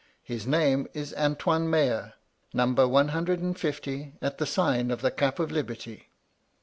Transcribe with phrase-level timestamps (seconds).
[0.23, 2.15] His name is Antoine Meyer,
[2.55, 6.09] Number One hundred and Fifty, at the sign of the Cap of Liberty.'